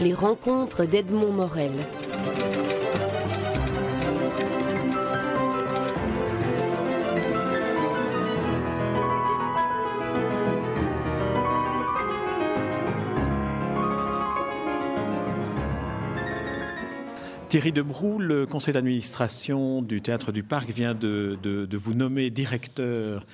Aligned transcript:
Les 0.00 0.14
rencontres 0.14 0.86
d'Edmond 0.86 1.32
Morel. 1.32 1.72
Thierry 17.50 17.72
Debrou, 17.72 18.20
le 18.20 18.46
conseil 18.46 18.72
d'administration 18.72 19.82
du 19.82 20.00
Théâtre 20.00 20.30
du 20.30 20.44
Parc 20.44 20.70
vient 20.70 20.94
de, 20.94 21.68
vous 21.72 21.94
nommer 21.94 22.30
directeur 22.30 23.26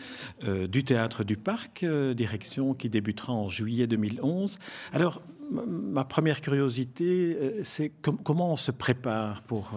euh, 0.45 0.66
du 0.66 0.84
Théâtre 0.84 1.23
du 1.23 1.37
Parc, 1.37 1.83
euh, 1.83 2.14
direction 2.14 2.73
qui 2.73 2.88
débutera 2.88 3.34
en 3.34 3.48
juillet 3.48 3.87
2011. 3.87 4.59
Alors, 4.95 5.20
ma 5.50 6.05
première 6.05 6.41
curiosité, 6.41 7.36
euh, 7.41 7.60
c'est 7.64 7.92
comment 8.00 8.52
on 8.52 8.56
se 8.56 8.70
prépare 8.70 9.42
pour 9.42 9.73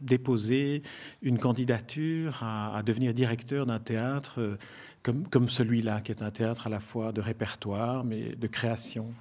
déposer 0.00 0.82
une 1.22 1.38
candidature 1.38 2.42
à, 2.42 2.82
devenir 2.84 3.12
directeur 3.14 3.66
d'un 3.66 3.80
théâtre 3.80 4.56
comme, 5.02 5.26
comme 5.28 5.48
celui-là, 5.48 6.00
qui 6.00 6.12
est 6.12 6.22
un 6.22 6.30
théâtre 6.30 6.68
à 6.68 6.70
la 6.70 6.80
fois 6.80 7.12
de 7.12 7.20
répertoire, 7.20 8.04
mais 8.04 8.36
de 8.36 8.46
création? 8.46 9.12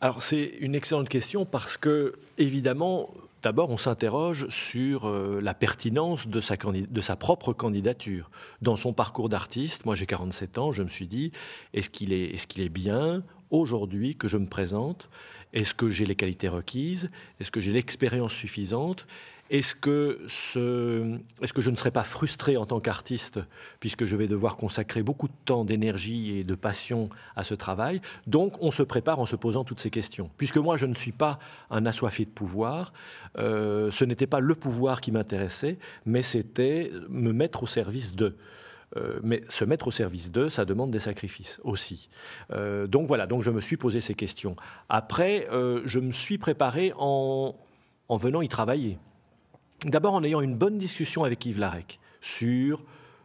Alors 0.00 0.22
c'est 0.22 0.54
une 0.60 0.74
excellente 0.74 1.10
question 1.10 1.44
parce 1.44 1.76
que, 1.76 2.14
évidemment, 2.38 3.10
d'abord 3.42 3.68
on 3.68 3.76
s'interroge 3.76 4.48
sur 4.48 5.06
euh, 5.06 5.40
la 5.42 5.52
pertinence 5.52 6.26
de 6.26 6.40
sa, 6.40 6.56
de 6.56 7.00
sa, 7.00 7.16
propre 7.16 7.52
candidature. 7.52 8.30
Dans 8.62 8.76
son 8.76 8.94
parcours 8.94 9.28
d'artiste, 9.28 9.84
moi 9.84 9.94
j'ai 9.94 10.06
47 10.06 10.56
ans, 10.56 10.72
je 10.72 10.82
me 10.82 10.88
suis 10.88 11.06
dit, 11.06 11.32
est-ce 11.74 11.90
qu'il 11.90 12.14
est, 12.14 12.34
est, 12.34 12.46
qu'il 12.46 12.62
est 12.62 12.70
bien? 12.70 13.22
Aujourd'hui 13.50 14.16
que 14.16 14.28
je 14.28 14.38
me 14.38 14.46
présente 14.46 15.08
Est-ce 15.52 15.74
que 15.74 15.90
j'ai 15.90 16.06
les 16.06 16.14
qualités 16.14 16.48
requises? 16.48 17.08
Est-ce 17.40 17.50
que 17.50 17.60
j'ai 17.60 17.72
l'expérience 17.72 18.32
suffisante? 18.32 19.06
Est-ce 19.50 19.74
que, 19.74 20.20
je 20.28 21.70
ne 21.70 21.76
serai 21.76 21.90
pas 21.90 22.04
frustré 22.04 22.56
en 22.56 22.66
tant 22.66 22.78
qu'artiste, 22.78 23.40
puisque 23.80 24.04
je 24.04 24.14
vais 24.14 24.28
devoir 24.28 24.56
consacrer 24.56 25.02
beaucoup 25.02 25.26
de 25.26 25.34
temps, 25.44 25.64
d'énergie 25.64 26.38
et 26.38 26.44
de 26.44 26.54
passion 26.54 27.10
à 27.34 27.42
ce 27.42 27.54
travail? 27.54 28.00
Donc, 28.28 28.62
on 28.62 28.70
se 28.70 28.84
prépare 28.84 29.18
en 29.18 29.26
se 29.26 29.34
posant 29.34 29.64
toutes 29.64 29.80
ces 29.80 29.90
questions. 29.90 30.30
Puisque 30.36 30.58
moi, 30.58 30.76
je 30.76 30.86
ne 30.86 30.94
suis 30.94 31.10
pas 31.10 31.40
un 31.68 31.84
assoiffé 31.84 32.24
de 32.24 32.30
pouvoir, 32.30 32.92
euh, 33.38 33.90
ce 33.90 34.04
n'était 34.04 34.28
pas 34.28 34.38
le 34.38 34.54
pouvoir 34.54 35.00
qui 35.00 35.10
m'intéressait, 35.10 35.78
mais 36.06 36.22
c'était 36.22 36.92
me 37.08 37.32
mettre 37.32 37.64
au 37.64 37.66
service 37.66 38.14
d'eux. 38.14 38.36
Euh, 38.96 39.20
mais 39.22 39.40
se 39.48 39.64
mettre 39.64 39.86
au 39.86 39.90
service 39.90 40.32
d'eux, 40.32 40.48
ça 40.48 40.64
demande 40.64 40.90
des 40.90 40.98
sacrifices 40.98 41.60
aussi. 41.62 42.08
Euh, 42.50 42.86
donc 42.86 43.06
voilà, 43.06 43.26
donc 43.26 43.42
je 43.42 43.50
me 43.50 43.60
suis 43.60 43.76
posé 43.76 44.00
ces 44.00 44.14
questions. 44.14 44.56
Après, 44.88 45.46
je 45.50 46.00
me 46.00 46.10
suis 46.10 46.38
préparé 46.38 46.92
en, 46.96 47.54
en 48.08 48.16
venant 48.16 48.42
y 48.42 48.48
travailler. 48.48 48.98
D'abord 49.86 50.14
en 50.14 50.24
ayant 50.24 50.40
une 50.40 50.56
bonne 50.56 50.76
discussion 50.76 51.24
avec 51.24 51.46
Yves 51.46 51.60
Larec 51.60 52.00
sur 52.20 52.82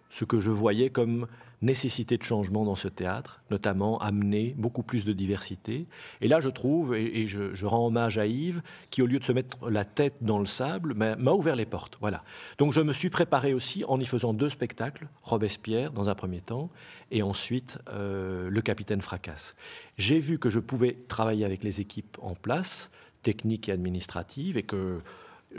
ce 0.10 0.24
que 0.24 0.40
je 0.40 0.52
voyais 0.52 0.90
comme 0.90 1.28
nécessité 1.62 2.18
de 2.18 2.24
changement 2.24 2.66
dans 2.66 2.76
ce 2.76 2.88
théâtre, 2.88 3.42
notamment 3.50 4.00
amener 4.00 4.54
beaucoup 4.58 4.84
plus 4.84 5.06
de 5.06 5.14
diversité. 5.14 5.88
Et 6.22 6.28
là, 6.28 6.40
je 6.40 6.50
trouve, 6.50 6.96
et, 6.96 7.28
je, 7.28 7.66
rends 7.66 7.88
hommage 7.88 8.18
à 8.18 8.26
Yves, 8.28 8.62
qui, 8.90 9.02
au 9.02 9.06
lieu 9.06 9.20
de 9.20 9.24
se 9.24 9.32
mettre 9.32 9.70
la 9.70 9.86
tête 9.86 10.16
dans 10.22 10.40
le 10.40 10.46
sable, 10.46 10.94
m'a 10.94 11.32
ouvert 11.32 11.56
les 11.56 11.66
portes. 11.66 11.98
Voilà. 12.00 12.24
Donc 12.58 12.74
je 12.74 12.82
me 12.82 12.94
suis 12.94 13.10
préparé 13.10 13.54
aussi 13.54 13.84
en 13.88 14.00
y 14.00 14.06
faisant 14.06 14.34
deux 14.34 14.50
spectacles, 14.50 15.08
Robespierre 15.24 15.92
dans 15.92 16.10
un 16.10 16.16
premier 16.16 16.42
temps, 16.42 16.70
et 17.12 17.24
ensuite 17.24 17.80
euh, 17.90 18.50
Le 18.50 18.62
Capitaine 18.62 19.02
Fracasse. 19.02 19.56
J'ai 19.98 20.20
vu 20.20 20.40
que 20.40 20.50
je 20.50 20.60
pouvais 20.60 20.98
travailler 21.08 21.46
avec 21.46 21.64
les 21.64 21.82
équipes 21.82 22.18
en 22.22 22.36
place, 22.36 22.92
techniques 23.24 23.70
et 23.70 23.72
administratives, 23.72 24.58
et 24.58 24.64
que 24.64 25.02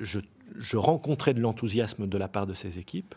je 0.01 0.21
je 0.57 0.77
rencontrais 0.77 1.35
de 1.35 1.41
l'enthousiasme 1.41 2.07
de 2.07 2.19
la 2.19 2.29
part 2.29 2.47
de 2.47 2.55
ces 2.55 2.79
équipes. 2.79 3.15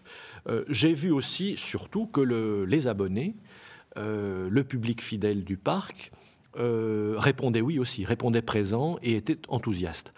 Euh, 0.47 0.63
j'ai 0.69 0.94
vu 0.94 1.12
aussi, 1.12 1.57
surtout, 1.57 2.07
que 2.07 2.22
les 2.66 2.88
abonnés, 2.88 3.35
euh, 3.97 4.50
le 4.50 4.63
public 4.63 5.01
fidèle 5.01 5.44
du 5.44 5.57
parc, 5.57 6.12
euh, 6.57 7.16
répondait 7.17 7.62
oui 7.62 7.79
aussi, 7.79 8.06
répondait 8.06 8.41
présent 8.41 8.97
et 9.01 9.16
était 9.16 9.40
enthousiaste. 9.47 10.13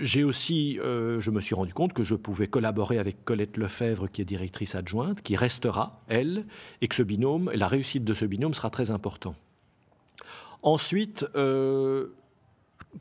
j'ai 0.00 0.24
aussi, 0.24 0.78
je 0.82 1.30
me 1.30 1.40
suis 1.40 1.54
rendu 1.54 1.74
compte 1.74 1.92
que 1.92 2.02
je 2.02 2.14
pouvais 2.14 2.46
collaborer 2.46 2.98
avec 2.98 3.24
Colette 3.26 3.58
Lefebvre, 3.58 4.08
qui 4.10 4.22
est 4.22 4.24
directrice 4.24 4.74
adjointe, 4.74 5.20
qui 5.20 5.36
restera, 5.36 6.02
elle, 6.08 6.46
et 6.80 6.88
que 6.88 6.94
ce 6.94 7.02
binôme, 7.02 7.50
la 7.54 7.68
réussite 7.68 8.04
de 8.04 8.14
ce 8.14 8.24
binôme 8.24 8.54
sera 8.54 8.70
très 8.70 8.90
important. 8.90 9.34
Ensuite, 10.62 11.26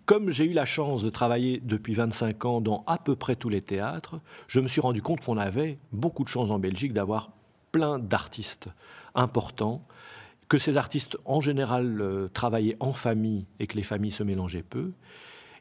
comme 0.06 0.30
j'ai 0.30 0.46
eu 0.46 0.54
la 0.54 0.66
chance 0.66 1.04
de 1.04 1.10
travailler 1.10 1.62
depuis 1.64 1.94
25 1.94 2.46
ans 2.46 2.62
dans 2.62 2.84
à 2.88 2.98
peu 2.98 3.16
près 3.16 3.36
tous 3.36 3.50
les 3.50 3.62
théâtres, 3.62 4.20
je 4.48 4.60
me 4.60 4.68
suis 4.68 4.82
rendu 4.82 5.02
compte 5.02 5.22
qu'on 5.22 5.38
avait 5.38 5.78
beaucoup 5.92 6.24
de 6.24 6.30
chance 6.30 6.50
en 6.50 6.60
Belgique 6.60 6.94
d'avoir 6.94 7.32
plein 7.72 8.00
d'artistes 8.00 8.70
importants, 9.16 9.86
que 10.48 10.58
ces 10.58 10.78
artistes 10.78 11.18
en 11.26 11.42
général 11.42 12.02
euh, 12.02 12.30
travaillaient 12.30 12.78
en 12.80 12.94
famille 12.94 13.46
et 13.60 13.68
que 13.68 13.76
les 13.76 13.84
familles 13.84 14.12
se 14.12 14.24
mélangeaient 14.24 14.64
peu. 14.64 14.92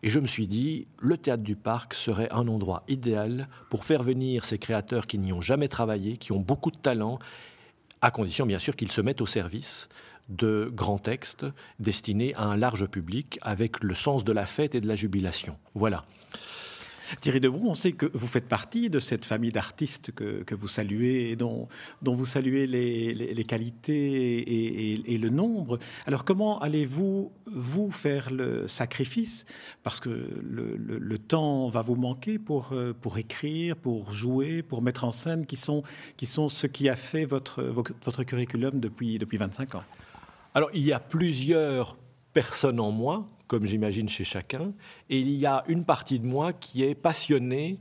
Et 0.02 0.08
je 0.08 0.20
me 0.20 0.26
suis 0.26 0.46
dit, 0.46 0.86
le 1.00 1.16
théâtre 1.16 1.42
du 1.42 1.56
parc 1.56 1.94
serait 1.94 2.30
un 2.30 2.46
endroit 2.46 2.84
idéal 2.86 3.48
pour 3.70 3.84
faire 3.84 4.02
venir 4.02 4.44
ces 4.44 4.58
créateurs 4.58 5.06
qui 5.06 5.18
n'y 5.18 5.32
ont 5.32 5.40
jamais 5.40 5.68
travaillé, 5.68 6.16
qui 6.16 6.32
ont 6.32 6.40
beaucoup 6.40 6.70
de 6.70 6.76
talent, 6.76 7.18
à 8.00 8.10
condition 8.10 8.46
bien 8.46 8.58
sûr 8.58 8.76
qu'ils 8.76 8.92
se 8.92 9.00
mettent 9.00 9.20
au 9.20 9.26
service 9.26 9.88
de 10.28 10.70
grands 10.72 10.98
textes 10.98 11.46
destinés 11.78 12.34
à 12.34 12.44
un 12.44 12.56
large 12.56 12.86
public 12.86 13.38
avec 13.42 13.82
le 13.82 13.94
sens 13.94 14.24
de 14.24 14.32
la 14.32 14.46
fête 14.46 14.74
et 14.74 14.80
de 14.80 14.88
la 14.88 14.96
jubilation. 14.96 15.56
Voilà. 15.74 16.04
Thierry 17.20 17.40
Debrou, 17.40 17.68
on 17.68 17.74
sait 17.74 17.92
que 17.92 18.06
vous 18.12 18.26
faites 18.26 18.48
partie 18.48 18.90
de 18.90 19.00
cette 19.00 19.24
famille 19.24 19.52
d'artistes 19.52 20.12
que, 20.12 20.54
vous 20.54 20.68
saluez 20.68 21.30
et 21.30 21.36
dont, 21.36 21.68
vous 22.02 22.26
saluez 22.26 22.66
les, 22.66 23.44
qualités 23.44 25.12
et, 25.12 25.18
le 25.18 25.28
nombre. 25.28 25.78
Alors 26.06 26.24
comment 26.24 26.60
allez-vous, 26.60 27.32
vous, 27.46 27.90
faire 27.90 28.30
le 28.30 28.68
sacrifice? 28.68 29.44
Parce 29.82 30.00
que 30.00 30.08
le, 30.08 31.18
temps 31.18 31.68
va 31.68 31.80
vous 31.80 31.96
manquer 31.96 32.38
pour, 32.38 32.74
pour 33.00 33.18
écrire, 33.18 33.76
pour 33.76 34.12
jouer, 34.12 34.62
pour 34.62 34.82
mettre 34.82 35.04
en 35.04 35.10
scène, 35.10 35.46
qui 35.46 35.56
sont, 35.56 35.82
qui 36.16 36.26
sont 36.26 36.48
ce 36.48 36.66
qui 36.66 36.88
a 36.88 36.96
fait 36.96 37.24
votre, 37.24 37.62
votre 37.62 38.22
curriculum 38.22 38.80
depuis, 38.80 39.18
depuis 39.18 39.38
25 39.38 39.76
ans. 39.76 39.84
Alors, 40.54 40.70
il 40.72 40.82
y 40.82 40.92
a 40.92 41.00
plusieurs 41.00 41.96
personnes 42.32 42.80
en 42.80 42.90
moi, 42.90 43.26
comme 43.48 43.64
j'imagine 43.64 44.08
chez 44.08 44.24
chacun, 44.24 44.72
et 45.10 45.18
il 45.18 45.30
y 45.30 45.46
a 45.46 45.64
une 45.68 45.84
partie 45.84 46.18
de 46.18 46.26
moi 46.26 46.52
qui 46.52 46.82
est 46.82 46.94
passionnée 46.94 47.78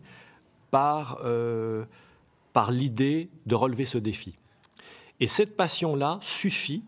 par, 0.72 1.20
euh, 1.24 1.86
par 2.54 2.72
l'idée 2.72 3.30
de 3.46 3.56
relever 3.56 3.86
ce 3.86 3.98
défi. 3.98 4.36
Et 5.20 5.28
cette 5.28 5.56
passion-là 5.56 6.20
suffit, 6.22 6.84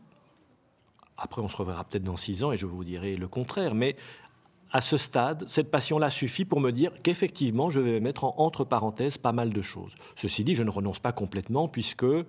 après 1.18 1.42
on 1.42 1.48
se 1.48 1.58
reverra 1.58 1.84
peut-être 1.84 2.04
dans 2.04 2.18
six 2.18 2.44
ans 2.44 2.52
et 2.52 2.58
je 2.58 2.66
vous 2.66 2.84
dirai 2.84 3.16
le 3.16 3.28
contraire, 3.28 3.74
mais 3.74 3.96
à 4.72 4.82
ce 4.82 4.98
stade, 4.98 5.46
cette 5.48 5.72
passion-là 5.72 6.10
suffit 6.10 6.44
pour 6.44 6.60
me 6.60 6.72
dire 6.72 6.92
qu'effectivement, 7.02 7.70
je 7.70 7.80
vais 7.80 8.00
mettre 8.02 8.26
entre 8.26 8.66
parenthèses 8.66 9.18
pas 9.18 9.32
mal 9.32 9.52
de 9.52 9.62
choses. 9.62 9.96
Ceci 10.16 10.44
dit, 10.44 10.56
je 10.56 10.64
ne 10.64 10.70
renonce 10.70 11.00
pas 11.00 11.14
complètement, 11.14 11.70
puisque 11.70 12.04
euh, 12.04 12.26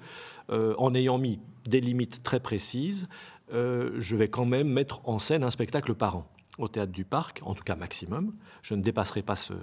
en 0.79 0.95
ayant 0.95 1.19
mis 1.19 1.41
des 1.67 1.81
limites 1.81 2.23
très 2.23 2.39
précises, 2.39 3.09
euh, 3.53 3.93
je 3.99 4.15
vais 4.15 4.29
quand 4.29 4.45
même 4.45 4.69
mettre 4.69 5.01
en 5.05 5.19
scène 5.19 5.43
un 5.43 5.51
spectacle 5.51 5.95
par 5.95 6.17
an 6.17 6.27
au 6.59 6.69
théâtre 6.69 6.93
du 6.93 7.05
parc, 7.05 7.41
en 7.45 7.55
tout 7.55 7.65
cas 7.65 7.77
maximum. 7.77 8.35
Je 8.63 8.75
ne 8.75 8.83
dépasserai 8.83 9.23
pas 9.23 9.37
ce, 9.37 9.55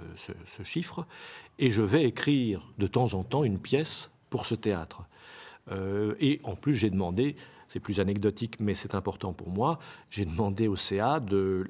chiffre. 0.62 1.06
Et 1.58 1.70
je 1.70 1.82
vais 1.82 2.04
écrire 2.04 2.72
de 2.78 2.86
temps 2.86 3.14
en 3.14 3.22
temps 3.22 3.44
une 3.44 3.58
pièce 3.58 4.10
pour 4.30 4.46
ce 4.46 4.54
théâtre. 4.54 5.02
Euh, 5.70 6.14
et 6.20 6.40
en 6.44 6.56
plus, 6.56 6.74
j'ai 6.74 6.90
demandé, 6.90 7.36
c'est 7.68 7.80
plus 7.80 8.00
anecdotique, 8.00 8.60
mais 8.60 8.74
c'est 8.74 8.94
important 8.94 9.32
pour 9.32 9.50
moi, 9.50 9.78
j'ai 10.10 10.24
demandé 10.24 10.68
au 10.68 10.76
CA 10.76 11.20
de, 11.20 11.68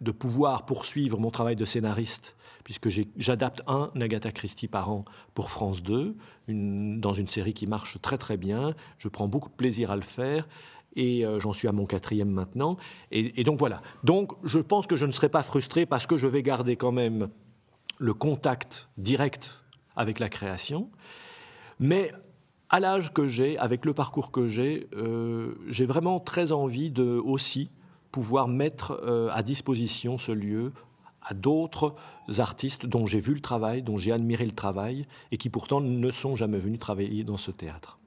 de 0.00 0.10
pouvoir 0.10 0.64
poursuivre 0.64 1.18
mon 1.18 1.30
travail 1.30 1.56
de 1.56 1.64
scénariste, 1.64 2.36
puisque 2.64 2.88
j'adapte 3.16 3.62
un 3.66 3.90
Agatha 4.00 4.32
Christie 4.32 4.68
par 4.68 4.90
an 4.90 5.04
pour 5.34 5.50
France 5.50 5.82
2, 5.82 6.16
dans 6.48 7.12
une 7.12 7.28
série 7.28 7.52
qui 7.52 7.66
marche 7.66 8.00
très 8.00 8.18
très 8.18 8.36
bien. 8.36 8.74
Je 8.98 9.08
prends 9.08 9.28
beaucoup 9.28 9.48
de 9.48 9.54
plaisir 9.54 9.90
à 9.90 9.96
le 9.96 10.02
faire. 10.02 10.46
Et 10.96 11.24
euh, 11.24 11.38
j'en 11.38 11.52
suis 11.52 11.68
à 11.68 11.72
mon 11.72 11.86
quatrième 11.86 12.30
maintenant. 12.30 12.76
Et, 13.10 13.44
donc 13.44 13.58
voilà. 13.58 13.82
Donc 14.04 14.32
je 14.44 14.58
pense 14.58 14.86
que 14.86 14.96
je 14.96 15.06
ne 15.06 15.12
serai 15.12 15.28
pas 15.28 15.42
frustré 15.42 15.86
parce 15.86 16.06
que 16.06 16.16
je 16.16 16.26
vais 16.26 16.42
garder 16.42 16.76
quand 16.76 16.92
même 16.92 17.28
le 17.98 18.14
contact 18.14 18.88
direct 18.96 19.62
avec 19.96 20.18
la 20.18 20.28
création. 20.28 20.90
Mais 21.80 22.12
à 22.70 22.80
l'âge 22.80 23.12
que 23.12 23.28
j'ai, 23.28 23.58
avec 23.58 23.84
le 23.84 23.94
parcours 23.94 24.30
que 24.30 24.46
j'ai, 24.46 24.88
euh, 24.96 25.54
j'ai 25.68 25.86
vraiment 25.86 26.20
très 26.20 26.52
envie 26.52 26.90
de 26.90 27.04
aussi 27.04 27.70
pouvoir 28.10 28.48
mettre 28.48 29.00
euh, 29.04 29.30
à 29.32 29.42
disposition 29.42 30.18
ce 30.18 30.32
lieu 30.32 30.72
à 31.28 31.34
d'autres 31.34 31.94
artistes 32.38 32.86
dont 32.86 33.06
j'ai 33.06 33.20
vu 33.20 33.34
le 33.34 33.40
travail, 33.40 33.82
dont 33.82 33.98
j'ai 33.98 34.12
admiré 34.12 34.46
le 34.46 34.52
travail, 34.52 35.06
et 35.30 35.36
qui 35.36 35.50
pourtant 35.50 35.80
ne 35.80 36.10
sont 36.10 36.36
jamais 36.36 36.58
venus 36.58 36.78
travailler 36.78 37.22
dans 37.22 37.36
ce 37.36 37.50
théâtre. 37.50 37.98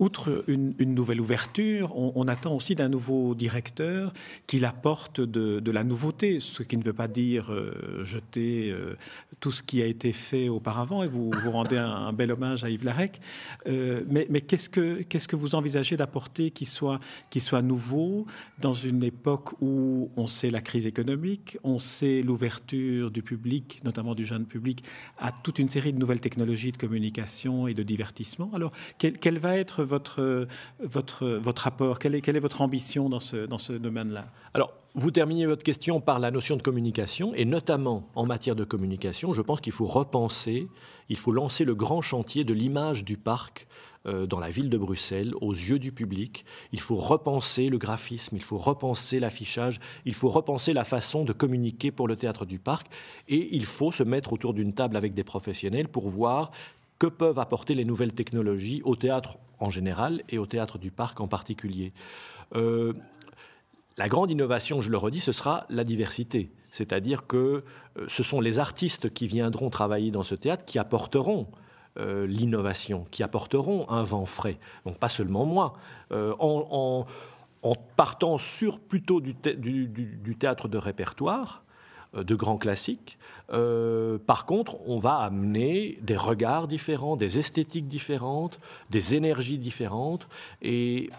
Outre 0.00 0.44
une, 0.48 0.74
nouvelle 0.78 1.20
ouverture, 1.20 1.96
on, 1.96 2.26
attend 2.26 2.54
aussi 2.56 2.74
d'un 2.74 2.88
nouveau 2.88 3.34
directeur 3.34 4.12
qu'il 4.46 4.64
apporte 4.64 5.20
de, 5.20 5.70
la 5.70 5.84
nouveauté, 5.84 6.40
ce 6.40 6.62
qui 6.62 6.76
ne 6.76 6.82
veut 6.82 6.92
pas 6.92 7.06
dire 7.06 7.52
euh, 7.52 8.02
jeter 8.02 8.70
euh, 8.72 8.96
tout 9.38 9.52
ce 9.52 9.62
qui 9.62 9.82
a 9.82 9.86
été 9.86 10.12
fait 10.12 10.48
auparavant, 10.48 11.02
et 11.02 11.08
vous, 11.08 11.30
vous 11.30 11.50
rendez 11.52 11.76
un, 11.76 12.12
bel 12.12 12.32
hommage 12.32 12.64
à 12.64 12.70
Yves 12.70 12.84
Larec. 12.84 13.20
Euh, 13.66 14.02
mais, 14.08 14.26
mais 14.30 14.40
qu'est-ce 14.40 14.68
que, 14.68 15.02
que 15.02 15.36
vous 15.36 15.54
envisagez 15.54 15.96
d'apporter 15.96 16.50
qui 16.50 16.64
soit, 16.64 16.98
qui 17.28 17.40
soit 17.40 17.62
nouveau 17.62 18.26
dans 18.58 18.74
une 18.74 19.04
époque 19.04 19.50
où 19.60 20.10
on 20.16 20.26
sait 20.26 20.50
la 20.50 20.60
crise 20.60 20.86
économique, 20.86 21.58
on 21.62 21.78
sait 21.78 22.22
l'ouverture 22.22 23.10
du 23.10 23.22
public, 23.22 23.80
notamment 23.84 24.14
du 24.14 24.24
jeune 24.24 24.46
public, 24.46 24.82
à 25.18 25.30
toute 25.30 25.58
une 25.58 25.68
série 25.68 25.92
de 25.92 25.98
nouvelles 25.98 26.20
technologies 26.20 26.72
de 26.72 26.78
communication 26.78 27.66
et 27.66 27.74
de 27.74 27.82
divertissement? 27.82 28.50
Alors, 28.54 28.72
quel, 28.98 29.38
va 29.38 29.56
être 29.56 29.84
votre, 29.90 30.46
votre, 30.78 31.26
votre 31.26 31.66
apport 31.66 31.98
quelle 31.98 32.14
est, 32.14 32.22
quelle 32.22 32.36
est 32.36 32.46
votre 32.48 32.62
ambition 32.62 33.08
dans 33.08 33.18
ce, 33.18 33.44
dans 33.46 33.58
ce 33.58 33.74
domaine-là? 33.74 34.26
Alors, 34.54 34.72
vous 34.94 35.10
terminez 35.10 35.46
votre 35.46 35.62
question 35.62 36.00
par 36.00 36.18
la 36.18 36.30
notion 36.30 36.56
de 36.56 36.62
communication, 36.62 37.34
et 37.34 37.44
notamment 37.44 38.08
en 38.14 38.26
matière 38.26 38.56
de 38.56 38.64
communication, 38.64 39.34
je 39.34 39.42
pense 39.42 39.60
qu'il 39.60 39.72
faut 39.72 39.86
repenser, 39.86 40.68
il 41.08 41.16
faut 41.16 41.32
lancer 41.32 41.64
le 41.64 41.74
grand 41.74 42.02
chantier 42.02 42.44
de 42.44 42.52
l'image 42.52 43.04
du 43.04 43.16
parc 43.16 43.66
euh, 44.06 44.26
dans 44.26 44.40
la 44.40 44.50
ville 44.50 44.70
de 44.70 44.78
Bruxelles, 44.78 45.34
aux 45.40 45.52
yeux 45.52 45.78
du 45.78 45.92
public. 45.92 46.44
Il 46.72 46.80
faut 46.80 46.96
repenser 46.96 47.68
le 47.68 47.78
graphisme, 47.78 48.34
il 48.34 48.42
faut 48.42 48.58
repenser 48.58 49.20
l'affichage, 49.20 49.78
il 50.06 50.14
faut 50.14 50.30
repenser 50.30 50.72
la 50.72 50.84
façon 50.84 51.24
de 51.24 51.32
communiquer 51.32 51.92
pour 51.92 52.08
le 52.08 52.16
théâtre 52.16 52.46
du 52.46 52.58
parc, 52.58 52.86
et 53.28 53.54
il 53.54 53.66
faut 53.66 53.92
se 53.92 54.02
mettre 54.02 54.32
autour 54.32 54.54
d'une 54.54 54.72
table 54.72 54.96
avec 54.96 55.12
des 55.14 55.24
professionnels 55.24 55.88
pour 55.88 56.08
voir 56.08 56.50
que 57.00 57.06
peuvent 57.06 57.38
apporter 57.38 57.74
les 57.74 57.86
nouvelles 57.86 58.12
technologies 58.12 58.82
au 58.84 58.94
théâtre 58.94 59.38
en 59.58 59.70
général 59.70 60.22
et 60.28 60.38
au 60.38 60.46
théâtre 60.46 60.78
du 60.78 60.90
parc 60.92 61.20
en 61.20 61.26
particulier. 61.26 61.92
Euh, 62.54 62.92
la 63.96 64.08
grande 64.08 64.30
innovation, 64.30 64.82
je 64.82 64.90
le 64.90 64.98
redis, 64.98 65.20
ce 65.20 65.32
sera 65.32 65.64
la 65.70 65.82
diversité. 65.82 66.52
C'est-à-dire 66.70 67.26
que 67.26 67.64
euh, 67.96 68.04
ce 68.06 68.22
sont 68.22 68.40
les 68.40 68.58
artistes 68.58 69.12
qui 69.12 69.26
viendront 69.26 69.70
travailler 69.70 70.10
dans 70.10 70.22
ce 70.22 70.34
théâtre 70.34 70.66
qui 70.66 70.78
apporteront 70.78 71.48
euh, 71.98 72.26
l'innovation, 72.26 73.06
qui 73.10 73.22
apporteront 73.22 73.88
un 73.88 74.02
vent 74.02 74.26
frais. 74.26 74.58
Donc 74.84 74.98
pas 74.98 75.08
seulement 75.08 75.46
moi. 75.46 75.72
En, 76.12 77.06
partant 77.96 78.38
sur 78.38 78.78
plutôt 78.78 79.20
du, 79.20 79.34
théâtre 79.34 80.68
de 80.68 80.78
répertoire, 80.78 81.64
de 82.14 82.34
grands 82.34 82.58
classiques. 82.58 83.18
par 83.48 84.44
contre, 84.46 84.76
on 84.86 84.98
va 84.98 85.16
amener 85.16 85.98
des 86.02 86.16
regards 86.16 86.66
différents, 86.66 87.16
des 87.16 87.38
esthétiques 87.38 87.88
différentes, 87.88 88.58
des 88.90 89.14
énergies 89.14 89.58
différentes. 89.58 90.28
Et 90.62 91.10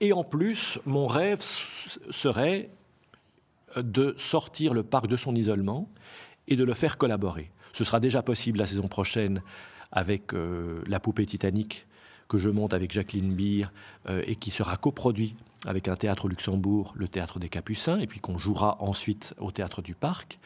et 0.00 0.12
en 0.12 0.24
plus, 0.24 0.78
mon 0.86 1.06
rêve 1.06 1.40
serait 1.40 2.70
de 3.76 4.14
sortir 4.16 4.74
le 4.74 4.82
parc 4.82 5.06
de 5.06 5.16
son 5.16 5.34
isolement 5.34 5.88
et 6.46 6.56
de 6.56 6.64
le 6.64 6.74
faire 6.74 6.96
collaborer. 6.98 7.50
Ce 7.72 7.84
sera 7.84 8.00
déjà 8.00 8.22
possible 8.22 8.58
la 8.58 8.66
saison 8.66 8.88
prochaine 8.88 9.42
avec 9.90 10.34
euh, 10.34 10.82
La 10.86 11.00
poupée 11.00 11.26
Titanic 11.26 11.86
que 12.28 12.38
je 12.38 12.50
monte 12.50 12.74
avec 12.74 12.92
Jacqueline 12.92 13.34
Beer 13.34 13.66
euh, 14.08 14.22
et 14.26 14.36
qui 14.36 14.50
sera 14.50 14.76
coproduit 14.76 15.34
avec 15.66 15.88
un 15.88 15.96
théâtre 15.96 16.26
au 16.26 16.28
Luxembourg, 16.28 16.92
le 16.94 17.08
théâtre 17.08 17.38
des 17.38 17.48
Capucins, 17.48 17.98
et 17.98 18.06
puis 18.06 18.20
qu'on 18.20 18.38
jouera 18.38 18.76
ensuite 18.80 19.34
au 19.38 19.50
théâtre 19.50 19.82
du 19.82 19.94
Parc 19.94 20.38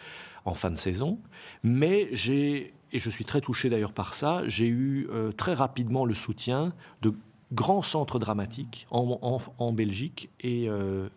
en 0.44 0.54
fin 0.54 0.70
de 0.70 0.76
saison. 0.76 1.18
Mais 1.62 2.08
j'ai, 2.12 2.72
et 2.92 2.98
je 2.98 3.10
suis 3.10 3.24
très 3.24 3.40
touché 3.40 3.68
d'ailleurs 3.68 3.92
par 3.92 4.14
ça, 4.14 4.42
j'ai 4.46 4.66
eu 4.66 5.08
euh, 5.10 5.32
très 5.32 5.54
rapidement 5.54 6.04
le 6.04 6.14
soutien 6.14 6.72
de 7.02 7.12
grands 7.52 7.82
centres 7.82 8.18
dramatiques 8.18 8.86
en, 8.90 9.72
Belgique 9.72 10.30
et, 10.40 10.68
euh, 10.68 11.08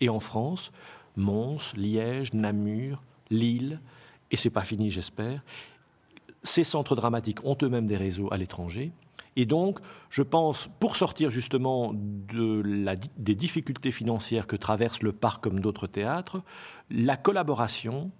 et, 0.00 0.10
en 0.10 0.20
France, 0.20 0.70
Mons, 1.16 1.74
Liège, 1.76 2.34
Namur, 2.34 3.02
Lille, 3.30 3.80
et 4.30 4.36
c'est 4.36 4.50
pas 4.50 4.62
fini, 4.62 4.90
j'espère. 4.90 5.42
Ces 6.42 6.64
centres 6.64 6.94
dramatiques 6.94 7.44
ont 7.44 7.56
eux-mêmes 7.62 7.86
des 7.86 7.96
réseaux 7.96 8.28
à 8.32 8.36
l'étranger. 8.36 8.92
Et 9.38 9.46
donc, 9.46 9.78
je 10.10 10.22
pense, 10.22 10.68
pour 10.80 10.96
sortir 10.96 11.30
justement 11.30 11.92
des 11.94 13.34
difficultés 13.36 13.92
financières 13.92 14.48
que 14.48 14.56
traverse 14.56 15.00
le 15.00 15.12
parc 15.12 15.44
comme 15.44 15.60
d'autres 15.60 15.86
théâtres, 15.86 16.42
la 16.90 17.16
collaboration 17.16 18.10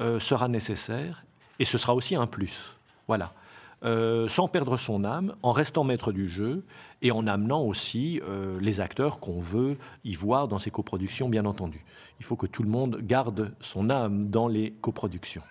euh, 0.00 0.18
sera 0.18 0.48
nécessaire 0.48 1.26
et 1.58 1.66
ce 1.66 1.76
sera 1.76 1.94
aussi 1.94 2.16
un 2.16 2.26
plus. 2.26 2.78
Voilà. 3.08 3.34
Euh, 3.84 4.26
sans 4.26 4.48
perdre 4.48 4.78
son 4.78 5.04
âme, 5.04 5.36
en 5.42 5.52
restant 5.52 5.84
maître 5.84 6.12
du 6.12 6.26
jeu 6.26 6.64
et 7.02 7.12
en 7.12 7.26
amenant 7.26 7.60
aussi 7.60 8.22
euh, 8.26 8.58
les 8.58 8.80
acteurs 8.80 9.20
qu'on 9.20 9.40
veut 9.40 9.76
y 10.02 10.14
voir 10.14 10.48
dans 10.48 10.58
ces 10.58 10.70
coproductions, 10.70 11.28
bien 11.28 11.44
entendu. 11.44 11.84
Il 12.20 12.24
faut 12.24 12.36
que 12.36 12.46
tout 12.46 12.62
le 12.62 12.70
monde 12.70 13.00
garde 13.02 13.54
son 13.60 13.90
âme 13.90 14.30
dans 14.30 14.48
les 14.48 14.70
coproductions. 14.80 15.42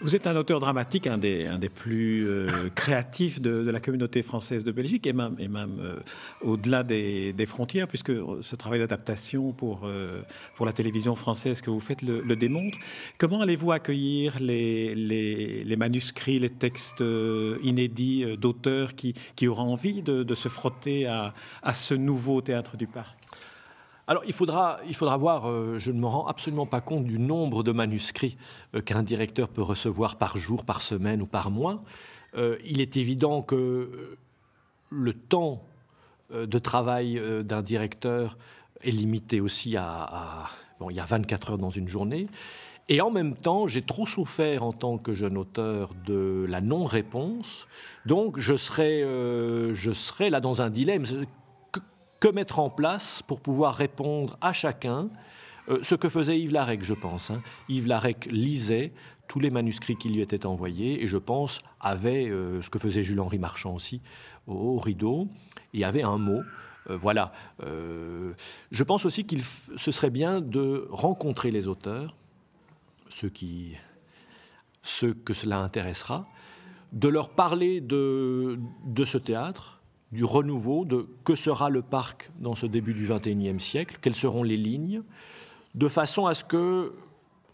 Vous 0.00 0.16
êtes 0.16 0.26
un 0.26 0.36
auteur 0.36 0.60
dramatique, 0.60 1.06
un 1.06 1.16
des, 1.16 1.68
plus 1.68 2.26
euh, 2.28 2.68
créatifs 2.74 3.40
de, 3.40 3.70
la 3.70 3.80
communauté 3.80 4.22
française 4.22 4.64
de 4.64 4.72
Belgique, 4.72 5.06
et 5.06 5.12
même, 5.12 5.36
euh, 5.80 5.96
au-delà 6.40 6.82
des, 6.82 7.46
frontières, 7.46 7.88
puisque 7.88 8.12
ce 8.40 8.56
travail 8.56 8.80
d'adaptation 8.80 9.52
pour, 9.52 9.82
euh, 9.84 10.22
pour 10.54 10.66
la 10.66 10.72
télévision 10.72 11.14
française 11.14 11.60
que 11.60 11.70
vous 11.70 11.80
faites 11.80 12.02
le, 12.02 12.36
démontre. 12.36 12.78
Comment 13.18 13.42
allez-vous 13.42 13.72
accueillir 13.72 14.36
les, 14.40 15.76
manuscrits, 15.76 16.38
les 16.38 16.50
textes 16.50 17.04
inédits 17.62 18.36
d'auteurs 18.36 18.94
qui, 18.94 19.14
auront 19.46 19.72
envie 19.72 20.02
de, 20.02 20.34
se 20.34 20.48
frotter 20.48 21.06
à 21.06 21.74
ce 21.74 21.94
nouveau 21.94 22.40
théâtre 22.40 22.76
du 22.76 22.86
parc? 22.86 23.21
Alors 24.08 24.24
il 24.26 24.32
faudra, 24.32 24.78
il 24.86 24.96
voir, 24.96 25.48
euh, 25.48 25.78
je 25.78 25.92
ne 25.92 26.00
me 26.00 26.06
rends 26.06 26.26
absolument 26.26 26.66
pas 26.66 26.80
compte 26.80 27.04
du 27.04 27.18
nombre 27.18 27.62
de 27.62 27.70
manuscrits 27.70 28.36
euh, 28.74 28.80
qu'un 28.80 29.02
directeur 29.02 29.48
peut 29.48 29.62
recevoir 29.62 30.16
par 30.16 30.36
jour, 30.36 30.64
par 30.64 30.82
semaine 30.82 31.22
ou 31.22 31.26
par 31.26 31.50
mois. 31.50 31.84
Euh, 32.36 32.58
il 32.64 32.80
est 32.80 32.96
évident 32.96 33.42
que 33.42 34.16
le 34.90 35.14
temps 35.14 35.62
de 36.32 36.58
travail 36.58 37.20
d'un 37.44 37.60
directeur 37.60 38.38
est 38.82 38.90
limité 38.90 39.40
aussi 39.40 39.76
à, 39.76 40.48
Bon, 40.80 40.88
il 40.88 40.96
y 40.96 41.00
a 41.00 41.04
24 41.04 41.52
heures 41.52 41.58
dans 41.58 41.70
une 41.70 41.88
journée. 41.88 42.26
Et 42.88 43.00
en 43.00 43.10
même 43.10 43.36
temps, 43.36 43.66
j'ai 43.66 43.82
trop 43.82 44.06
souffert 44.06 44.62
en 44.62 44.72
tant 44.72 44.98
que 44.98 45.12
jeune 45.12 45.36
auteur 45.36 45.90
de 46.06 46.44
la 46.48 46.60
non-réponse. 46.60 47.68
Donc, 48.06 48.38
je 48.38 48.56
serais, 48.56 49.02
je 49.02 49.92
serais 49.92 50.30
là 50.30 50.40
dans 50.40 50.62
un 50.62 50.70
dilemme 50.70 51.04
que 52.22 52.28
mettre 52.28 52.60
en 52.60 52.70
place 52.70 53.20
pour 53.26 53.40
pouvoir 53.40 53.74
répondre 53.74 54.38
à 54.40 54.52
chacun 54.52 55.10
euh, 55.68 55.80
ce 55.82 55.96
que 55.96 56.08
faisait 56.08 56.38
Yves 56.38 56.52
Larec, 56.52 56.84
je 56.84 56.94
pense. 56.94 57.32
Hein. 57.32 57.42
Yves 57.68 57.88
Larec 57.88 58.28
lisait 58.30 58.92
tous 59.26 59.40
les 59.40 59.50
manuscrits 59.50 59.96
qui 59.96 60.08
lui 60.08 60.20
étaient 60.20 60.46
envoyés 60.46 61.02
et 61.02 61.08
je 61.08 61.18
pense 61.18 61.58
avait 61.80 62.28
euh, 62.28 62.62
ce 62.62 62.70
que 62.70 62.78
faisait 62.78 63.02
Jules-Henri 63.02 63.40
Marchand 63.40 63.74
aussi 63.74 64.00
au, 64.46 64.78
rideau 64.78 65.26
et 65.74 65.84
avait 65.84 66.04
un 66.04 66.16
mot. 66.16 66.42
Euh, 66.90 66.96
voilà. 66.96 67.32
je 67.60 68.84
pense 68.84 69.04
aussi 69.04 69.24
qu'il 69.24 69.42
ce 69.42 69.90
serait 69.90 70.10
bien 70.10 70.40
de 70.40 70.86
rencontrer 70.90 71.50
les 71.50 71.66
auteurs, 71.66 72.14
ceux, 73.08 73.32
que 75.24 75.34
cela 75.34 75.58
intéressera, 75.58 76.28
de 76.92 77.08
leur 77.08 77.30
parler 77.30 77.80
de 77.80 78.58
ce 79.04 79.18
théâtre, 79.18 79.81
du 80.12 80.24
renouveau, 80.24 80.84
de 80.84 81.06
que 81.24 81.34
sera 81.34 81.70
le 81.70 81.82
parc 81.82 82.30
dans 82.38 82.54
ce 82.54 82.66
début 82.66 82.94
du 82.94 83.08
XXIe 83.08 83.58
siècle, 83.58 83.98
quelles 84.00 84.14
seront 84.14 84.42
les 84.42 84.56
lignes, 84.56 85.02
de 85.74 85.88
façon 85.88 86.26
à 86.26 86.34
ce 86.34 86.44
que 86.44 86.92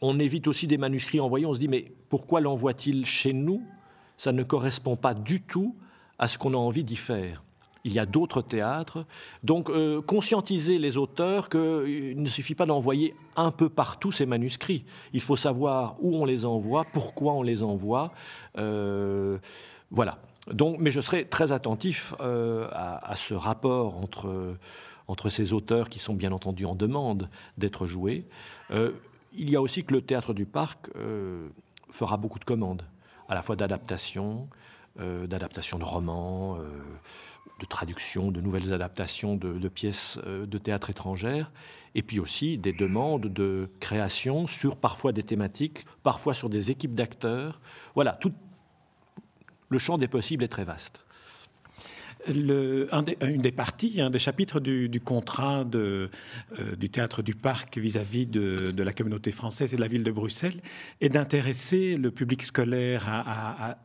on 0.01 0.19
évite 0.19 0.47
aussi 0.47 0.67
des 0.67 0.79
manuscrits 0.79 1.21
envoyés. 1.21 1.47
On 1.47 1.55
se 1.55 1.59
dit 1.59 1.69
mais 1.69 1.91
pourquoi 2.09 2.41
l'envoie-t-il 2.41 3.05
chez 3.05 3.33
nous? 3.33 3.63
Ça 4.17 4.33
ne 4.33 4.43
correspond 4.43 4.97
pas 4.97 5.15
du 5.15 5.41
tout 5.41 5.75
à 6.19 6.29
ce 6.29 6.39
qu'on 6.39 6.55
a 6.55 6.57
envie 6.57 6.85
d'y 6.85 6.97
faire. 6.97 7.43
Il 7.85 7.93
y 7.93 8.01
a 8.01 8.07
d'autres 8.07 8.43
théâtres. 8.43 9.07
Donc, 9.45 9.71
euh, 9.71 10.03
conscientiser 10.03 10.79
les 10.79 10.97
auteurs 10.97 11.49
qu'il 11.49 12.21
ne 12.21 12.29
suffit 12.29 12.57
pas 12.57 12.67
d'envoyer 12.67 13.15
un 13.37 13.53
peu 13.53 13.69
partout 13.69 14.11
ces 14.11 14.27
manuscrits. 14.27 14.85
Il 15.13 15.21
faut 15.21 15.37
savoir 15.37 15.97
où 16.01 16.17
on 16.17 16.25
les 16.25 16.45
envoie, 16.45 16.85
pourquoi 16.93 17.35
on 17.35 17.43
les 17.43 17.63
envoie. 17.63 18.09
Euh, 18.59 19.39
voilà. 19.91 20.19
Donc, 20.53 20.79
mais 20.79 20.91
je 20.91 21.01
serai 21.01 21.27
très 21.27 21.53
attentif 21.53 22.15
euh, 22.21 22.69
à, 22.73 23.15
ce 23.17 23.35
rapport 23.35 23.99
entre, 23.99 24.57
entre 25.07 25.29
ces 25.29 25.53
auteurs 25.53 25.89
qui 25.89 25.99
sont 25.99 26.15
bien 26.15 26.33
entendu 26.33 26.65
en 26.65 26.75
demande 26.75 27.29
d'être 27.57 27.87
joués. 27.87 28.27
Euh, 28.71 28.93
il 29.33 29.51
y 29.51 29.57
a 29.57 29.61
aussi 29.61 29.85
que 29.85 29.93
le 29.93 30.01
théâtre 30.01 30.33
du 30.33 30.47
parc 30.47 30.91
euh, 30.97 31.49
fera 31.91 32.17
beaucoup 32.17 32.39
de 32.39 32.45
commandes, 32.45 32.83
à 33.29 33.35
la 33.35 33.43
fois 33.43 33.57
d'adaptation, 33.57 34.49
d'adaptation 34.99 35.79
de 35.79 35.85
romans, 35.85 36.59
de 37.61 37.67
traduction, 37.67 38.33
de 38.33 38.41
nouvelles 38.41 38.73
adaptations 38.73 39.37
de, 39.37 39.69
pièces 39.69 40.19
de 40.27 40.59
théâtre 40.59 40.91
étrangères, 40.91 41.53
et 41.95 42.03
puis 42.03 42.19
aussi 42.19 42.59
des 42.59 42.73
demandes 42.73 43.27
de 43.33 43.71
création 43.79 44.49
sur 44.49 44.75
parfois 44.77 45.13
des 45.13 45.23
thématiques, 45.23 45.85
parfois 46.03 46.35
sur 46.35 46.49
des 46.49 46.73
équipes 46.73 46.97
d'acteurs. 46.97 47.61
Voilà, 47.95 48.15
tout, 48.15 48.33
le 49.69 49.79
champ 49.79 49.99
des 49.99 50.09
possibles 50.09 50.45
est 50.45 50.49
très 50.49 50.65
vaste. 50.65 51.01
une 52.27 53.41
des 53.41 53.53
parties, 53.53 54.01
un 54.01 54.11
des 54.11 54.19
chapitres 54.19 54.61
du, 54.61 55.01
contrat 55.01 55.65
euh, 55.75 56.09
du 56.77 56.91
théâtre 56.91 57.23
du 57.23 57.35
Parc 57.35 57.79
vis-à-vis 57.79 58.27
de, 58.27 58.83
la 58.83 58.93
communauté 58.93 59.31
française 59.31 59.73
et 59.73 59.77
de 59.77 59.81
la 59.81 59.89
ville 59.89 60.05
de 60.05 60.11
Bruxelles 60.11 60.61
est 61.01 61.11
d'intéresser 61.11 61.97
le 61.97 62.11
public 62.11 62.43
scolaire 62.43 63.09
à, 63.09 63.77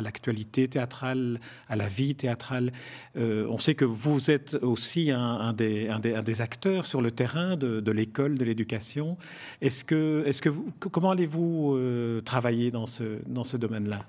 l'actualité 0.00 0.68
théâtrale, 0.68 1.40
à 1.68 1.76
la 1.76 1.88
vie 1.88 2.14
théâtrale. 2.14 2.72
Euh, 3.16 3.46
on 3.48 3.58
sait 3.58 3.74
que 3.74 3.84
vous 3.84 4.30
êtes 4.30 4.54
aussi 4.62 5.10
un, 5.10 5.52
des, 5.52 6.40
acteurs 6.40 6.84
sur 6.84 7.00
le 7.00 7.10
terrain 7.10 7.56
de, 7.56 7.92
l'école, 7.92 8.36
de 8.36 8.44
l'éducation. 8.44 9.16
Est-ce 9.60 9.84
que, 9.84 10.30
comment 10.78 11.12
allez-vous 11.12 11.76
euh, 11.76 12.20
travailler 12.20 12.70
dans 12.70 12.86
ce 12.86 13.56
domaine-là? 13.56 14.04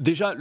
Déjà, 0.00 0.34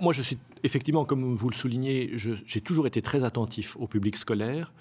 moi, 0.00 0.12
je 0.12 0.22
suis 0.22 0.38
effectivement, 0.62 1.04
comme 1.04 1.34
vous 1.34 1.48
le 1.48 1.54
soulignez, 1.54 2.12
j'ai 2.14 2.60
toujours 2.60 2.86
été 2.86 3.02
très 3.02 3.24
attentif 3.24 3.76
au 3.80 3.86
public 3.86 4.16
scolaire. 4.16 4.72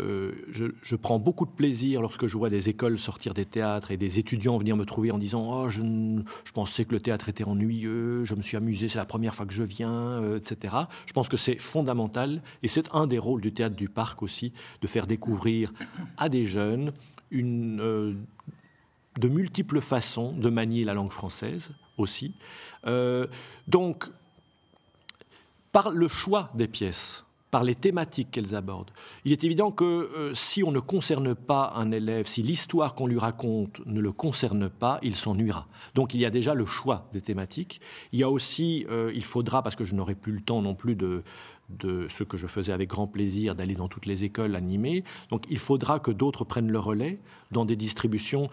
Euh, 0.00 0.32
je, 0.50 0.96
prends 0.96 1.20
beaucoup 1.20 1.46
de 1.46 1.52
plaisir 1.52 2.02
lorsque 2.02 2.26
je 2.26 2.36
vois 2.36 2.50
des 2.50 2.68
écoles 2.68 2.98
sortir 2.98 3.32
des 3.32 3.44
théâtres 3.44 3.92
et 3.92 3.96
des 3.96 4.18
étudiants 4.18 4.56
venir 4.58 4.76
me 4.76 4.84
trouver 4.84 5.12
en 5.12 5.18
disant 5.18 5.48
Oh, 5.48 5.68
je, 5.68 5.82
pensais 6.52 6.84
que 6.84 6.92
le 6.92 7.00
théâtre 7.00 7.28
était 7.28 7.44
ennuyeux, 7.44 8.24
je 8.24 8.34
me 8.34 8.42
suis 8.42 8.56
amusé, 8.56 8.88
c'est 8.88 8.98
la 8.98 9.04
première 9.04 9.36
fois 9.36 9.46
que 9.46 9.52
je 9.52 9.62
viens, 9.62 9.92
euh, 9.92 10.38
etc. 10.38 10.74
Je 11.06 11.12
pense 11.12 11.28
que 11.28 11.36
c'est 11.36 11.58
fondamental 11.58 12.42
et 12.64 12.68
c'est 12.68 12.92
un 12.92 13.06
des 13.06 13.18
rôles 13.18 13.40
du 13.40 13.52
théâtre 13.52 13.76
du 13.76 13.88
parc 13.88 14.24
aussi, 14.24 14.52
de 14.80 14.88
faire 14.88 15.06
découvrir 15.06 15.72
à 16.16 16.28
des 16.28 16.44
jeunes 16.44 16.92
une, 17.30 17.80
euh, 17.80 18.14
de 19.20 19.28
multiples 19.28 19.80
façons 19.80 20.32
de 20.32 20.50
manier 20.50 20.84
la 20.84 20.94
langue 20.94 21.12
française 21.12 21.70
aussi. 21.98 22.34
donc, 23.66 24.08
par 25.72 25.90
le 25.90 26.06
choix 26.06 26.48
des 26.54 26.68
pièces, 26.68 27.24
par 27.54 27.62
les 27.62 27.76
thématiques 27.76 28.32
qu'elles 28.32 28.56
abordent. 28.56 28.90
Il 29.24 29.30
est 29.30 29.44
évident 29.44 29.70
que 29.70 29.84
euh, 29.84 30.34
si 30.34 30.64
on 30.64 30.72
ne 30.72 30.80
concerne 30.80 31.36
pas 31.36 31.72
un 31.76 31.92
élève, 31.92 32.26
si 32.26 32.42
l'histoire 32.42 32.96
qu'on 32.96 33.06
lui 33.06 33.20
raconte 33.20 33.80
ne 33.86 34.00
le 34.00 34.10
concerne 34.10 34.68
pas, 34.68 34.98
il 35.04 35.14
s'ennuiera. 35.14 35.68
Donc 35.94 36.14
il 36.14 36.20
y 36.20 36.24
a 36.24 36.30
déjà 36.30 36.54
le 36.54 36.66
choix 36.66 37.08
des 37.12 37.20
thématiques. 37.20 37.80
Il 38.12 38.18
y 38.18 38.24
a 38.24 38.28
aussi, 38.28 38.86
euh, 38.90 39.12
il 39.14 39.24
faudra, 39.24 39.62
parce 39.62 39.76
que 39.76 39.84
je 39.84 39.94
n'aurai 39.94 40.16
plus 40.16 40.32
le 40.32 40.40
temps 40.40 40.62
non 40.62 40.74
plus 40.74 40.96
de, 40.96 41.22
de 41.70 42.08
ce 42.08 42.24
que 42.24 42.36
je 42.36 42.48
faisais 42.48 42.72
avec 42.72 42.88
grand 42.88 43.06
plaisir, 43.06 43.54
d'aller 43.54 43.76
dans 43.76 43.86
toutes 43.86 44.06
les 44.06 44.24
écoles 44.24 44.56
animées. 44.56 45.04
Donc 45.30 45.44
il 45.48 45.58
faudra 45.58 46.00
que 46.00 46.10
d'autres 46.10 46.44
prennent 46.44 46.72
le 46.72 46.80
relais 46.80 47.20
dans 47.52 47.64
des 47.64 47.76
distributions. 47.76 48.50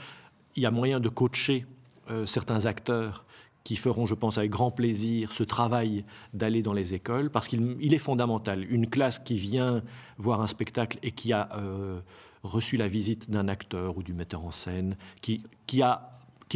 Il 0.56 0.62
y 0.62 0.68
a 0.68 0.72
moyen 0.72 1.00
de 1.00 1.10
coacher 1.10 1.66
euh, 2.12 2.26
certains 2.26 2.66
acteurs 2.66 3.26
qui 3.64 3.76
feront, 3.76 4.06
je 4.06 4.16
pense, 4.16 4.38
avec 4.38 4.50
grand 4.50 4.72
plaisir 4.72 5.32
ce 5.32 5.44
travail 5.44 6.04
d'aller 6.34 6.62
dans 6.64 6.74
les 6.74 6.94
écoles, 6.96 7.30
parce 7.30 7.48
qu'il 7.48 7.94
est 7.94 8.00
fondamental. 8.00 8.66
Une 8.72 8.90
classe 8.90 9.20
qui 9.20 9.36
vient 9.36 9.84
voir 10.18 10.42
un 10.42 10.48
spectacle 10.48 10.98
et 11.04 11.12
qui 11.12 11.32
a 11.32 11.50
euh, 11.56 12.00
reçu 12.44 12.76
la 12.76 12.88
visite 12.88 13.30
d'un 13.30 13.48
acteur 13.48 13.98
ou 13.98 14.04
du 14.04 14.14
metteur 14.14 14.44
en 14.44 14.52
scène, 14.52 14.98
qui, 15.22 15.44
qui, 15.68 15.84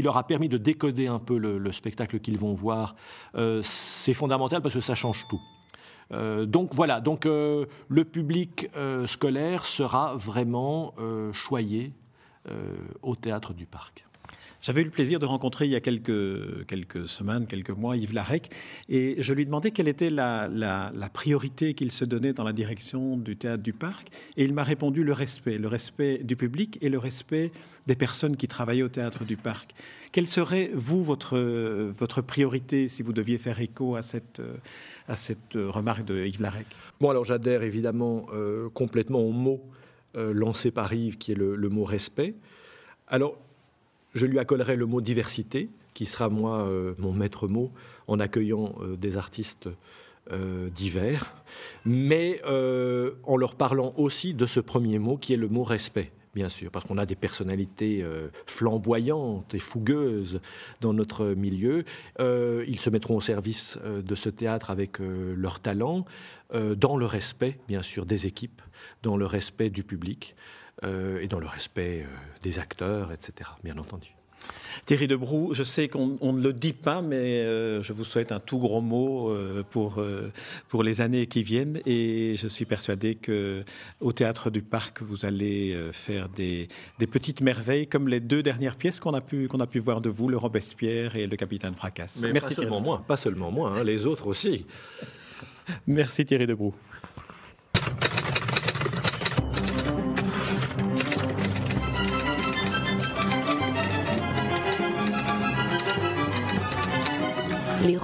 leur 0.01 0.17
a 0.17 0.27
permis 0.27 0.50
de 0.50 0.57
décoder 0.57 1.05
un 1.05 1.19
peu 1.19 1.38
le, 1.38 1.71
spectacle 1.71 2.19
qu'ils 2.19 2.39
vont 2.39 2.55
voir, 2.55 2.95
euh, 3.35 3.62
c'est 3.63 4.15
fondamental 4.15 4.63
parce 4.63 4.74
que 4.74 4.81
ça 4.81 4.95
change 4.95 5.25
tout. 5.29 5.41
Donc 6.12 6.75
voilà, 6.75 7.01
donc 7.01 7.25
le 7.25 8.03
public 8.03 8.69
scolaire 9.07 9.65
sera 9.65 10.15
vraiment 10.15 10.93
choyé 11.33 11.93
au 13.01 13.15
théâtre 13.15 13.55
du 13.55 13.65
parc. 13.65 14.05
J'avais 14.62 14.81
eu 14.81 14.85
le 14.85 14.91
plaisir 14.91 15.19
de 15.19 15.25
rencontrer 15.25 15.65
il 15.65 15.71
y 15.71 15.75
a 15.75 15.81
quelques, 15.81 16.65
quelques 16.67 17.07
semaines, 17.07 17.45
quelques 17.45 17.71
mois, 17.71 17.97
Yves 17.97 18.13
Larec, 18.13 18.50
et 18.89 19.15
je 19.19 19.33
lui 19.33 19.45
demandais 19.45 19.71
quelle 19.71 19.88
était 19.88 20.09
la, 20.09 20.47
la, 20.47 21.09
priorité 21.13 21.74
qu'il 21.74 21.91
se 21.91 22.03
donnait 22.03 22.33
dans 22.33 22.43
la 22.43 22.53
direction 22.53 23.17
du 23.17 23.38
théâtre 23.38 23.63
du 23.63 23.74
parc, 23.74 24.07
et 24.38 24.43
il 24.43 24.53
m'a 24.53 24.63
répondu 24.63 25.03
le 25.03 25.13
respect, 25.13 25.57
le 25.57 25.67
respect 25.67 26.17
du 26.24 26.35
public 26.35 26.77
et 26.81 26.89
le 26.89 26.97
respect 26.97 27.51
des 27.88 27.95
personnes 27.95 28.35
qui 28.35 28.47
travaillaient 28.47 28.83
au 28.83 28.89
théâtre 28.89 29.24
du 29.24 29.38
parc. 29.38 29.71
Quelle 30.12 30.27
serait, 30.27 30.71
vous, 30.74 31.03
votre, 31.03 31.38
votre 31.38 32.21
priorité 32.21 32.88
si 32.88 33.03
vous 33.03 33.13
deviez 33.13 33.38
faire 33.38 33.59
écho 33.59 33.95
à 33.95 34.01
cette, 34.01 34.41
à 35.07 35.15
cette 35.15 35.53
remarque 35.53 36.05
de 36.05 36.25
Yves 36.25 36.41
Larec? 36.41 36.67
Bon, 37.00 37.09
alors 37.09 37.25
j'adhère 37.25 37.62
évidemment 37.62 38.25
euh, 38.33 38.69
complètement 38.69 39.19
au 39.19 39.31
mot 39.31 39.62
euh, 40.15 40.33
lancé 40.33 40.71
par 40.71 40.93
Yves, 40.93 41.17
qui 41.17 41.33
est 41.33 41.35
le, 41.35 41.55
le 41.55 41.69
mot 41.69 41.83
respect. 41.83 42.35
Alors, 43.07 43.38
je 44.15 44.25
lui 44.25 44.39
accolerai 44.39 44.75
le 44.77 44.86
mot 44.86 45.01
diversité, 45.01 45.69
qui 45.93 46.05
sera 46.05 46.29
moi 46.29 46.67
euh, 46.67 46.93
mon 46.98 47.13
maître 47.13 47.48
mot 47.48 47.72
en 48.07 48.19
accueillant 48.19 48.75
euh, 48.81 48.95
des 48.95 49.17
artistes 49.17 49.69
euh, 50.31 50.69
divers, 50.69 51.36
mais 51.84 52.41
en 52.43 53.38
leur 53.38 53.55
parlant 53.55 53.93
aussi 53.98 54.34
de 54.34 54.45
ce 54.45 54.60
premier 54.60 54.98
mot 54.98 55.17
qui 55.17 55.34
est 55.34 55.38
le 55.38 55.50
mot 55.50 55.63
respect 55.63 56.12
bien 56.34 56.50
sûr, 56.50 56.69
parce 56.69 56.84
qu'on 56.84 56.98
a 56.98 57.05
des 57.05 57.15
personnalités 57.15 58.03
flamboyantes 58.45 59.55
et 59.55 59.60
fougueuses 59.60 60.41
dans 60.81 60.91
notre 60.91 61.27
milieu. 61.27 61.86
ils 62.19 62.77
se 62.77 62.89
mettront 62.89 63.15
au 63.15 63.22
service 63.22 63.79
de 63.86 64.15
ce 64.15 64.27
théâtre 64.27 64.69
avec 64.69 64.98
leur 65.00 65.62
talent, 65.62 66.03
dans 66.53 66.98
le 66.98 67.05
respect, 67.05 67.57
bien 67.69 67.81
sûr, 67.81 68.05
des 68.05 68.27
équipes, 68.27 68.62
dans 69.01 69.15
le 69.15 69.25
respect 69.25 69.69
du 69.69 69.86
public. 69.86 70.36
Euh, 70.84 71.22
et 71.22 71.27
dans 71.27 71.39
le 71.39 71.48
respect 71.48 72.03
euh, 72.03 72.15
des 72.44 72.60
acteurs, 72.60 73.12
etc., 73.12 73.50
bien 73.63 73.77
entendu. 73.77 74.10
Thierry 74.86 75.08
Debrou, 75.08 75.55
je 75.55 75.63
sais 75.63 75.88
qu'on 75.88 76.17
ne 76.22 76.41
le 76.41 76.53
dit 76.53 76.74
pas, 76.74 77.01
mais 77.01 77.39
euh, 77.39 77.82
je 77.82 77.94
vous 77.94 78.03
souhaite 78.03 78.32
un 78.32 78.39
tout 78.39 78.60
gros 78.60 78.82
mot 78.82 79.36
pour, 79.72 80.03
pour 80.67 80.84
les 80.84 81.01
années 81.01 81.25
qui 81.25 81.41
viennent. 81.41 81.82
Et 81.88 82.36
je 82.36 82.48
suis 82.48 82.65
persuadé 82.65 83.15
que 83.15 83.63
au 84.01 84.12
Théâtre 84.12 84.51
du 84.51 84.62
Parc, 84.62 85.01
vous 85.01 85.25
allez 85.25 85.75
faire 85.94 86.29
des, 86.29 86.67
des 87.00 87.08
petites 87.08 87.41
merveilles, 87.41 87.88
comme 87.88 88.08
les 88.08 88.20
deux 88.20 88.44
dernières 88.44 88.75
pièces 88.75 89.00
qu'on 89.00 89.15
a, 89.15 89.22
pu, 89.22 89.48
qu'on 89.48 89.62
a 89.62 89.67
pu 89.67 89.79
voir 89.79 90.01
de 90.01 90.10
vous, 90.10 90.27
le 90.27 90.38
Robespierre 90.38 91.15
et 91.15 91.25
le 91.25 91.38
Capitaine 91.38 91.74
Fracasse. 91.74 92.20
Mais 92.22 92.34
Merci 92.34 92.53
pas 92.53 92.62
seulement 92.62 92.82
moi, 92.82 93.03
pas 93.08 93.17
seulement 93.17 93.50
moi, 93.50 93.72
hein, 93.72 93.84
les 93.84 94.05
autres 94.05 94.27
aussi. 94.27 94.67
Merci 95.88 96.24
Thierry 96.24 96.46
Debrou. 96.46 96.75